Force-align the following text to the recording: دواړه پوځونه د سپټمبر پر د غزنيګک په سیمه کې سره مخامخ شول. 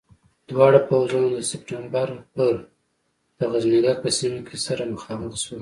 دواړه 0.49 0.79
پوځونه 0.89 1.27
د 1.33 1.37
سپټمبر 1.51 2.07
پر 2.35 2.55
د 3.37 3.39
غزنيګک 3.51 3.97
په 4.03 4.09
سیمه 4.17 4.39
کې 4.47 4.57
سره 4.65 4.83
مخامخ 4.93 5.31
شول. 5.41 5.49